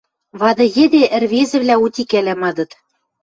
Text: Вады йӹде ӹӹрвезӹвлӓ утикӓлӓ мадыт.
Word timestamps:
Вады 0.41 0.65
йӹде 0.75 1.03
ӹӹрвезӹвлӓ 1.15 1.75
утикӓлӓ 1.83 2.35
мадыт. 2.41 2.71